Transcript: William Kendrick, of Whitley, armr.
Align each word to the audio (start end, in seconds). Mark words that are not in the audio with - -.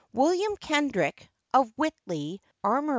William 0.13 0.57
Kendrick, 0.57 1.29
of 1.53 1.71
Whitley, 1.77 2.41
armr. 2.65 2.89